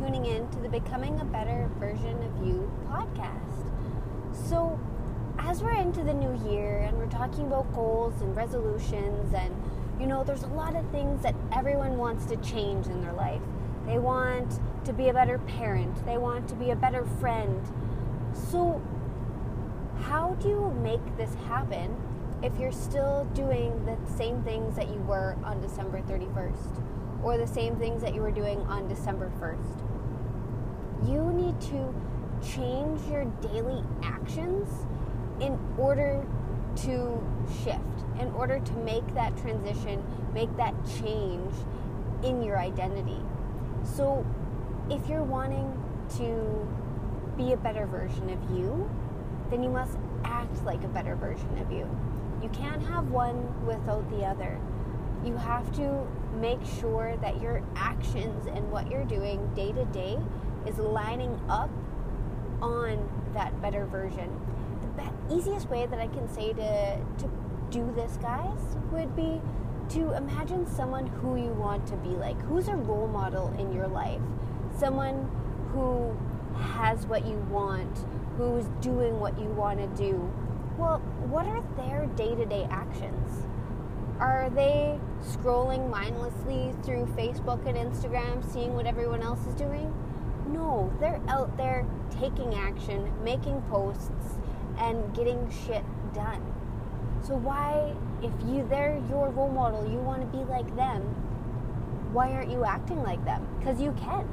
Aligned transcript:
tuning 0.00 0.24
in 0.24 0.48
to 0.48 0.58
the 0.60 0.68
Becoming 0.70 1.20
a 1.20 1.24
Better 1.26 1.68
Version 1.78 2.16
of 2.22 2.46
You 2.46 2.72
podcast. 2.88 3.70
So, 4.48 4.80
as 5.38 5.62
we're 5.62 5.76
into 5.76 6.02
the 6.02 6.14
new 6.14 6.50
year 6.50 6.78
and 6.78 6.96
we're 6.96 7.04
talking 7.10 7.48
about 7.48 7.70
goals 7.74 8.22
and 8.22 8.34
resolutions, 8.34 9.34
and 9.34 9.54
you 10.00 10.06
know, 10.06 10.24
there's 10.24 10.44
a 10.44 10.48
lot 10.48 10.74
of 10.74 10.88
things 10.90 11.22
that 11.22 11.34
everyone 11.52 11.98
wants 11.98 12.24
to 12.26 12.36
change 12.36 12.86
in 12.86 13.02
their 13.02 13.12
life. 13.12 13.42
They 13.84 13.98
want 13.98 14.58
to 14.86 14.94
be 14.94 15.10
a 15.10 15.12
better 15.12 15.36
parent, 15.36 16.06
they 16.06 16.16
want 16.16 16.48
to 16.48 16.54
be 16.54 16.70
a 16.70 16.76
better 16.76 17.04
friend. 17.20 17.60
So, 18.32 18.80
how 20.00 20.34
do 20.40 20.48
you 20.48 20.70
make 20.82 21.18
this 21.18 21.34
happen 21.46 21.94
if 22.42 22.58
you're 22.58 22.72
still 22.72 23.28
doing 23.34 23.84
the 23.84 23.98
same 24.16 24.42
things 24.44 24.76
that 24.76 24.88
you 24.88 25.00
were 25.02 25.36
on 25.44 25.60
December 25.60 26.00
31st? 26.00 26.89
Or 27.22 27.36
the 27.36 27.46
same 27.46 27.76
things 27.76 28.02
that 28.02 28.14
you 28.14 28.22
were 28.22 28.30
doing 28.30 28.60
on 28.62 28.88
December 28.88 29.30
1st. 29.40 31.10
You 31.10 31.32
need 31.32 31.60
to 31.62 31.94
change 32.46 33.00
your 33.10 33.24
daily 33.42 33.82
actions 34.02 34.68
in 35.40 35.58
order 35.78 36.26
to 36.76 37.22
shift, 37.62 37.80
in 38.20 38.28
order 38.32 38.60
to 38.60 38.72
make 38.74 39.06
that 39.14 39.36
transition, 39.38 40.02
make 40.32 40.54
that 40.56 40.74
change 41.00 41.54
in 42.22 42.42
your 42.42 42.58
identity. 42.58 43.20
So, 43.82 44.24
if 44.90 45.08
you're 45.08 45.22
wanting 45.22 45.72
to 46.18 46.68
be 47.36 47.52
a 47.52 47.56
better 47.56 47.86
version 47.86 48.30
of 48.30 48.56
you, 48.56 48.90
then 49.50 49.62
you 49.62 49.70
must 49.70 49.96
act 50.24 50.64
like 50.64 50.84
a 50.84 50.88
better 50.88 51.16
version 51.16 51.58
of 51.58 51.70
you. 51.72 51.88
You 52.42 52.48
can't 52.50 52.82
have 52.82 53.10
one 53.10 53.66
without 53.66 54.08
the 54.10 54.24
other 54.24 54.58
you 55.24 55.36
have 55.36 55.70
to 55.76 56.06
make 56.34 56.60
sure 56.80 57.16
that 57.20 57.40
your 57.40 57.62
actions 57.76 58.46
and 58.46 58.70
what 58.70 58.90
you're 58.90 59.04
doing 59.04 59.52
day 59.54 59.72
to 59.72 59.84
day 59.86 60.18
is 60.66 60.78
lining 60.78 61.38
up 61.48 61.70
on 62.62 63.08
that 63.34 63.60
better 63.60 63.86
version. 63.86 64.28
The 64.80 65.02
be- 65.02 65.36
easiest 65.36 65.68
way 65.68 65.86
that 65.86 65.98
I 65.98 66.06
can 66.08 66.28
say 66.28 66.52
to, 66.52 66.98
to 67.18 67.30
do 67.70 67.92
this, 67.94 68.16
guys, 68.18 68.58
would 68.92 69.14
be 69.14 69.40
to 69.90 70.12
imagine 70.16 70.66
someone 70.66 71.06
who 71.06 71.36
you 71.36 71.52
want 71.52 71.86
to 71.88 71.96
be 71.96 72.10
like. 72.10 72.40
Who's 72.42 72.68
a 72.68 72.76
role 72.76 73.08
model 73.08 73.54
in 73.58 73.72
your 73.72 73.88
life? 73.88 74.20
Someone 74.78 75.30
who 75.72 76.16
has 76.56 77.06
what 77.06 77.26
you 77.26 77.36
want, 77.50 78.06
who's 78.36 78.66
doing 78.80 79.18
what 79.18 79.38
you 79.38 79.46
want 79.46 79.78
to 79.78 79.86
do. 80.02 80.32
Well, 80.78 80.98
what 81.28 81.46
are 81.46 81.62
their 81.76 82.06
day 82.16 82.34
to 82.34 82.46
day 82.46 82.66
actions? 82.70 83.46
Are 84.20 84.50
they 84.50 85.00
scrolling 85.22 85.88
mindlessly 85.88 86.74
through 86.82 87.06
Facebook 87.16 87.66
and 87.66 87.74
Instagram, 87.74 88.44
seeing 88.52 88.74
what 88.74 88.84
everyone 88.84 89.22
else 89.22 89.46
is 89.46 89.54
doing? 89.54 89.94
No, 90.46 90.92
they're 91.00 91.22
out 91.26 91.56
there 91.56 91.86
taking 92.20 92.54
action, 92.54 93.10
making 93.24 93.62
posts, 93.70 94.38
and 94.76 95.14
getting 95.14 95.50
shit 95.64 95.82
done. 96.12 96.42
So 97.22 97.34
why, 97.34 97.94
if 98.22 98.32
you 98.46 98.66
they're 98.68 99.00
your 99.08 99.30
role 99.30 99.50
model, 99.50 99.90
you 99.90 99.98
want 99.98 100.20
to 100.20 100.38
be 100.38 100.44
like 100.44 100.76
them, 100.76 101.00
why 102.12 102.32
aren't 102.32 102.50
you 102.50 102.62
acting 102.62 103.02
like 103.02 103.24
them? 103.24 103.46
Because 103.58 103.80
you 103.80 103.92
can. 103.92 104.28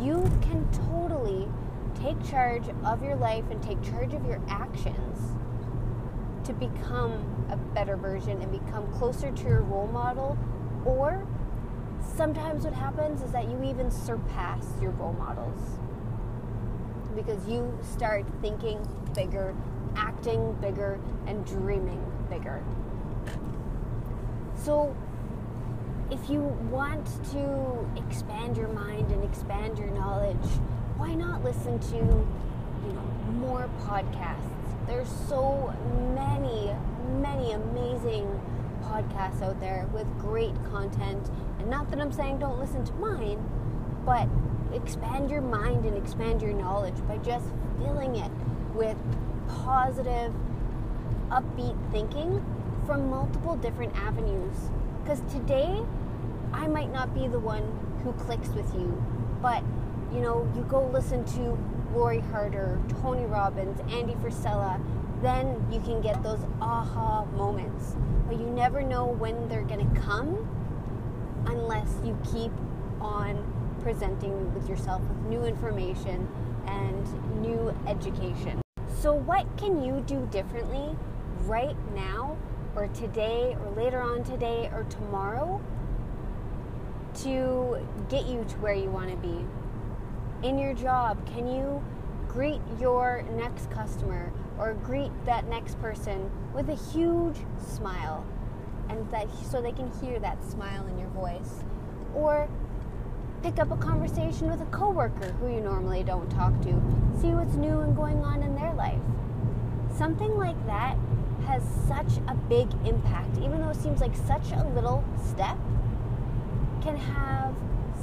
You 0.00 0.28
can 0.42 0.68
totally 0.90 1.46
take 1.94 2.20
charge 2.28 2.64
of 2.84 3.04
your 3.04 3.14
life 3.14 3.44
and 3.52 3.62
take 3.62 3.80
charge 3.84 4.14
of 4.14 4.26
your 4.26 4.40
actions 4.48 5.36
to 6.46 6.52
become 6.52 7.46
a 7.50 7.56
better 7.56 7.96
version 7.96 8.40
and 8.40 8.52
become 8.52 8.86
closer 8.92 9.30
to 9.32 9.42
your 9.42 9.62
role 9.62 9.88
model. 9.88 10.38
Or 10.84 11.26
sometimes 12.16 12.64
what 12.64 12.74
happens 12.74 13.22
is 13.22 13.32
that 13.32 13.48
you 13.48 13.62
even 13.64 13.90
surpass 13.90 14.64
your 14.80 14.92
role 14.92 15.14
models 15.14 15.78
because 17.16 17.48
you 17.48 17.76
start 17.82 18.24
thinking 18.40 18.86
bigger, 19.14 19.54
acting 19.96 20.52
bigger, 20.60 21.00
and 21.26 21.44
dreaming 21.44 22.04
bigger. 22.28 22.62
So, 24.54 24.94
if 26.10 26.30
you 26.30 26.40
want 26.70 27.06
to 27.32 27.90
expand 27.96 28.56
your 28.56 28.68
mind 28.68 29.10
and 29.10 29.24
expand 29.24 29.78
your 29.78 29.90
knowledge, 29.90 30.36
why 30.96 31.14
not 31.14 31.42
listen 31.42 31.80
to, 31.80 31.96
you 31.96 32.92
know, 32.92 33.02
more 33.38 33.68
podcasts? 33.80 34.65
There's 34.86 35.08
so 35.28 35.74
many 36.14 36.74
many 37.20 37.52
amazing 37.52 38.40
podcasts 38.82 39.42
out 39.42 39.58
there 39.60 39.88
with 39.92 40.06
great 40.18 40.54
content. 40.70 41.30
And 41.58 41.68
not 41.68 41.90
that 41.90 42.00
I'm 42.00 42.12
saying 42.12 42.38
don't 42.38 42.58
listen 42.58 42.84
to 42.84 42.92
mine, 42.94 43.44
but 44.04 44.28
expand 44.72 45.30
your 45.30 45.40
mind 45.40 45.84
and 45.84 45.96
expand 45.96 46.42
your 46.42 46.52
knowledge 46.52 46.96
by 47.06 47.18
just 47.18 47.46
filling 47.78 48.16
it 48.16 48.30
with 48.74 48.96
positive, 49.48 50.32
upbeat 51.30 51.76
thinking 51.90 52.44
from 52.86 53.08
multiple 53.10 53.56
different 53.56 53.94
avenues. 53.96 54.56
Because 55.02 55.20
today, 55.32 55.82
I 56.52 56.66
might 56.68 56.92
not 56.92 57.14
be 57.14 57.28
the 57.28 57.38
one 57.38 57.62
who 58.02 58.12
clicks 58.12 58.48
with 58.50 58.72
you, 58.74 59.02
but 59.42 59.62
you 60.12 60.20
know, 60.20 60.50
you 60.54 60.62
go 60.62 60.86
listen 60.86 61.24
to 61.24 61.58
Lori 61.96 62.20
Harder, 62.20 62.78
Tony 63.00 63.24
Robbins, 63.24 63.80
Andy 63.90 64.14
Frisella, 64.16 64.78
then 65.22 65.66
you 65.72 65.80
can 65.80 66.02
get 66.02 66.22
those 66.22 66.40
aha 66.60 67.24
moments. 67.36 67.96
But 68.28 68.38
you 68.38 68.46
never 68.46 68.82
know 68.82 69.06
when 69.06 69.48
they're 69.48 69.62
going 69.62 69.94
to 69.94 70.00
come 70.00 70.46
unless 71.46 71.88
you 72.04 72.18
keep 72.30 72.52
on 73.00 73.42
presenting 73.82 74.52
with 74.52 74.68
yourself 74.68 75.00
with 75.02 75.18
new 75.22 75.44
information 75.44 76.28
and 76.66 77.40
new 77.40 77.74
education. 77.86 78.60
So, 79.00 79.14
what 79.14 79.46
can 79.56 79.82
you 79.82 80.04
do 80.06 80.28
differently 80.30 80.94
right 81.44 81.76
now, 81.94 82.36
or 82.74 82.88
today, 82.88 83.56
or 83.58 83.70
later 83.70 84.02
on 84.02 84.22
today, 84.22 84.68
or 84.74 84.84
tomorrow 84.84 85.62
to 87.22 87.86
get 88.10 88.26
you 88.26 88.44
to 88.48 88.56
where 88.58 88.74
you 88.74 88.90
want 88.90 89.10
to 89.10 89.16
be? 89.16 89.46
In 90.42 90.58
your 90.58 90.74
job, 90.74 91.26
can 91.26 91.46
you 91.46 91.82
greet 92.28 92.60
your 92.78 93.24
next 93.36 93.70
customer 93.70 94.32
or 94.58 94.74
greet 94.74 95.10
that 95.24 95.48
next 95.48 95.80
person 95.80 96.30
with 96.54 96.68
a 96.68 96.74
huge 96.74 97.38
smile 97.58 98.24
and 98.90 99.10
that 99.10 99.28
so 99.50 99.62
they 99.62 99.72
can 99.72 99.90
hear 100.00 100.18
that 100.20 100.44
smile 100.44 100.86
in 100.86 100.98
your 100.98 101.08
voice? 101.08 101.64
Or 102.14 102.48
pick 103.42 103.58
up 103.58 103.70
a 103.70 103.76
conversation 103.76 104.50
with 104.50 104.60
a 104.60 104.66
coworker 104.66 105.32
who 105.40 105.48
you 105.48 105.60
normally 105.60 106.02
don't 106.02 106.30
talk 106.30 106.52
to 106.62 106.82
see 107.20 107.28
what's 107.28 107.54
new 107.54 107.80
and 107.80 107.96
going 107.96 108.22
on 108.22 108.42
in 108.42 108.54
their 108.54 108.74
life. 108.74 109.00
Something 109.96 110.36
like 110.36 110.66
that 110.66 110.96
has 111.46 111.62
such 111.88 112.18
a 112.28 112.34
big 112.48 112.68
impact 112.84 113.38
even 113.38 113.60
though 113.60 113.70
it 113.70 113.76
seems 113.76 114.00
like 114.00 114.14
such 114.16 114.52
a 114.52 114.68
little 114.74 115.04
step 115.30 115.56
can 116.82 116.96
have 116.96 117.54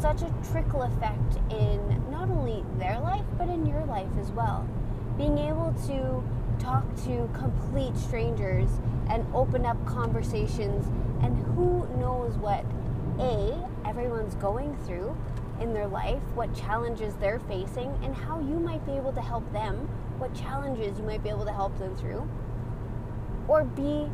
such 0.00 0.22
a 0.22 0.32
trickle 0.50 0.82
effect 0.82 1.36
in 1.50 2.10
not 2.10 2.30
only 2.30 2.64
their 2.78 2.98
life 3.00 3.24
but 3.36 3.48
in 3.48 3.66
your 3.66 3.84
life 3.84 4.10
as 4.18 4.30
well. 4.32 4.66
Being 5.18 5.38
able 5.38 5.74
to 5.86 6.22
talk 6.58 6.84
to 7.04 7.28
complete 7.34 7.96
strangers 7.96 8.68
and 9.10 9.26
open 9.34 9.66
up 9.66 9.84
conversations 9.86 10.86
and 11.22 11.36
who 11.54 11.86
knows 11.98 12.36
what 12.38 12.64
a 13.18 13.68
everyone's 13.86 14.34
going 14.36 14.74
through 14.86 15.14
in 15.60 15.74
their 15.74 15.88
life 15.88 16.22
what 16.34 16.54
challenges 16.54 17.14
they're 17.16 17.40
facing 17.40 17.92
and 18.02 18.14
how 18.14 18.40
you 18.40 18.58
might 18.58 18.84
be 18.86 18.92
able 18.92 19.12
to 19.12 19.20
help 19.20 19.50
them 19.52 19.76
what 20.18 20.34
challenges 20.34 20.98
you 20.98 21.04
might 21.04 21.22
be 21.22 21.28
able 21.28 21.44
to 21.44 21.52
help 21.52 21.76
them 21.78 21.94
through. 21.96 22.26
Or 23.48 23.64
b 23.64 24.08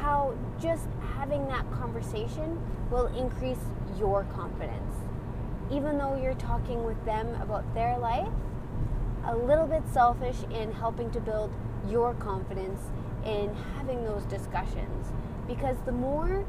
how 0.00 0.34
just 0.60 0.88
having 1.16 1.46
that 1.48 1.70
conversation 1.72 2.60
will 2.90 3.06
increase 3.06 3.58
your 3.98 4.24
confidence. 4.34 4.94
Even 5.70 5.98
though 5.98 6.20
you're 6.20 6.34
talking 6.34 6.84
with 6.84 7.02
them 7.04 7.28
about 7.40 7.74
their 7.74 7.96
life 7.98 8.28
a 9.26 9.36
little 9.36 9.66
bit 9.66 9.82
selfish 9.92 10.36
in 10.50 10.72
helping 10.72 11.10
to 11.10 11.20
build 11.20 11.52
your 11.88 12.14
confidence 12.14 12.80
in 13.24 13.54
having 13.76 14.04
those 14.04 14.24
discussions. 14.24 15.12
Because 15.46 15.76
the 15.84 15.92
more 15.92 16.44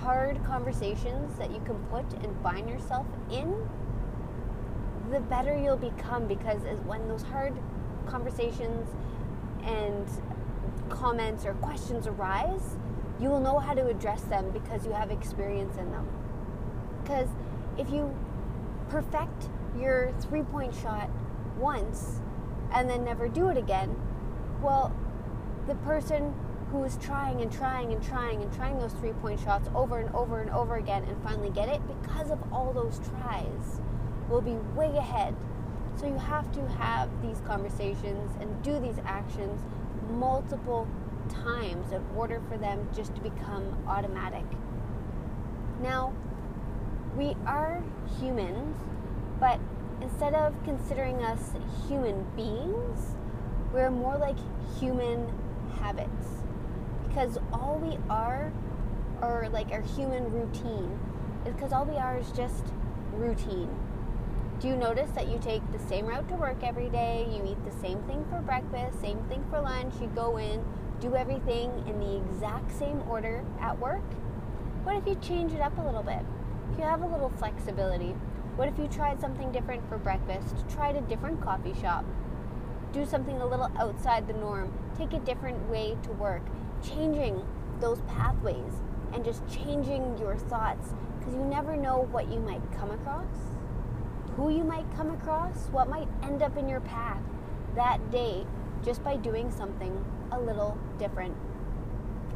hard 0.00 0.42
conversations 0.44 1.36
that 1.38 1.50
you 1.50 1.60
can 1.60 1.76
put 1.90 2.04
and 2.22 2.36
find 2.42 2.68
yourself 2.68 3.06
in 3.30 3.54
the 5.10 5.20
better 5.20 5.56
you'll 5.56 5.76
become. 5.76 6.26
Because 6.26 6.62
when 6.84 7.06
those 7.08 7.22
hard 7.22 7.56
conversations 8.06 8.88
and 9.64 10.06
comments 10.88 11.44
or 11.44 11.54
questions 11.54 12.06
arise 12.06 12.76
you 13.20 13.28
will 13.28 13.40
know 13.40 13.58
how 13.58 13.74
to 13.74 13.86
address 13.86 14.22
them 14.22 14.50
because 14.50 14.84
you 14.84 14.92
have 14.92 15.10
experience 15.10 15.76
in 15.76 15.90
them 15.90 16.06
because 17.02 17.28
if 17.78 17.90
you 17.90 18.14
perfect 18.88 19.48
your 19.78 20.12
three 20.20 20.42
point 20.42 20.74
shot 20.74 21.08
once 21.58 22.20
and 22.72 22.88
then 22.88 23.04
never 23.04 23.28
do 23.28 23.48
it 23.48 23.56
again, 23.56 23.94
well, 24.62 24.94
the 25.66 25.74
person 25.76 26.34
who 26.72 26.82
is 26.82 26.96
trying 26.96 27.40
and 27.42 27.52
trying 27.52 27.92
and 27.92 28.02
trying 28.02 28.42
and 28.42 28.52
trying 28.52 28.78
those 28.78 28.92
three 28.94 29.12
point 29.12 29.38
shots 29.40 29.68
over 29.74 29.98
and 29.98 30.12
over 30.14 30.40
and 30.40 30.50
over 30.50 30.76
again 30.76 31.04
and 31.04 31.22
finally 31.22 31.50
get 31.50 31.68
it 31.68 31.80
because 31.86 32.30
of 32.30 32.40
all 32.52 32.72
those 32.72 33.00
tries 33.10 33.80
will 34.28 34.40
be 34.40 34.54
way 34.74 34.96
ahead. 34.96 35.34
So 35.96 36.06
you 36.06 36.18
have 36.18 36.50
to 36.52 36.68
have 36.78 37.08
these 37.22 37.40
conversations 37.46 38.32
and 38.40 38.62
do 38.62 38.78
these 38.80 38.98
actions 39.04 39.62
multiple 40.10 40.86
times 41.28 41.92
in 41.92 42.02
order 42.16 42.40
for 42.48 42.56
them 42.56 42.88
just 42.94 43.14
to 43.14 43.20
become 43.20 43.76
automatic. 43.88 44.44
Now, 45.82 46.12
we 47.16 47.36
are 47.46 47.82
humans, 48.20 48.76
but 49.40 49.58
instead 50.00 50.34
of 50.34 50.54
considering 50.64 51.22
us 51.22 51.52
human 51.88 52.24
beings, 52.36 53.16
we're 53.72 53.90
more 53.90 54.16
like 54.16 54.36
human 54.78 55.32
habits. 55.80 56.44
Because 57.08 57.38
all 57.52 57.78
we 57.82 57.98
are, 58.10 58.52
or 59.22 59.48
like 59.52 59.70
our 59.72 59.80
human 59.80 60.30
routine, 60.32 60.98
is 61.46 61.54
because 61.54 61.72
all 61.72 61.84
we 61.84 61.96
are 61.96 62.18
is 62.18 62.30
just 62.32 62.64
routine. 63.14 63.70
Do 64.58 64.68
you 64.68 64.76
notice 64.76 65.10
that 65.10 65.28
you 65.28 65.38
take 65.38 65.60
the 65.70 65.78
same 65.86 66.06
route 66.06 66.30
to 66.30 66.34
work 66.34 66.62
every 66.62 66.88
day? 66.88 67.28
You 67.30 67.44
eat 67.44 67.62
the 67.66 67.78
same 67.78 68.02
thing 68.04 68.24
for 68.30 68.40
breakfast, 68.40 68.98
same 69.02 69.18
thing 69.24 69.44
for 69.50 69.60
lunch. 69.60 69.92
You 70.00 70.06
go 70.14 70.38
in, 70.38 70.64
do 70.98 71.14
everything 71.14 71.70
in 71.86 72.00
the 72.00 72.16
exact 72.16 72.72
same 72.72 73.02
order 73.06 73.44
at 73.60 73.78
work? 73.78 74.00
What 74.82 74.96
if 74.96 75.06
you 75.06 75.14
change 75.16 75.52
it 75.52 75.60
up 75.60 75.76
a 75.76 75.82
little 75.82 76.02
bit? 76.02 76.24
If 76.72 76.78
you 76.78 76.84
have 76.84 77.02
a 77.02 77.06
little 77.06 77.28
flexibility, 77.36 78.14
what 78.56 78.66
if 78.66 78.78
you 78.78 78.88
tried 78.88 79.20
something 79.20 79.52
different 79.52 79.86
for 79.90 79.98
breakfast? 79.98 80.54
Tried 80.70 80.96
a 80.96 81.02
different 81.02 81.42
coffee 81.42 81.74
shop? 81.74 82.06
Do 82.94 83.04
something 83.04 83.36
a 83.42 83.46
little 83.46 83.70
outside 83.76 84.26
the 84.26 84.32
norm? 84.32 84.72
Take 84.96 85.12
a 85.12 85.18
different 85.18 85.68
way 85.68 85.98
to 86.04 86.12
work? 86.12 86.42
Changing 86.82 87.44
those 87.78 88.00
pathways 88.08 88.80
and 89.12 89.22
just 89.22 89.46
changing 89.48 90.16
your 90.16 90.36
thoughts 90.36 90.94
because 91.18 91.34
you 91.34 91.44
never 91.44 91.76
know 91.76 92.08
what 92.10 92.32
you 92.32 92.40
might 92.40 92.62
come 92.72 92.90
across 92.90 93.55
who 94.36 94.50
you 94.50 94.64
might 94.64 94.84
come 94.94 95.10
across, 95.10 95.68
what 95.72 95.88
might 95.88 96.08
end 96.22 96.42
up 96.42 96.56
in 96.56 96.68
your 96.68 96.80
path 96.80 97.22
that 97.74 98.10
day 98.10 98.46
just 98.84 99.02
by 99.02 99.16
doing 99.16 99.50
something 99.50 100.04
a 100.32 100.40
little 100.40 100.76
different. 100.98 101.34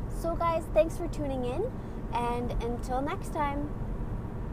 So, 0.08 0.34
guys, 0.34 0.64
thanks 0.74 0.96
for 0.96 1.08
tuning 1.08 1.44
in, 1.44 1.70
and 2.12 2.50
until 2.62 3.00
next 3.00 3.32
time. 3.32 3.68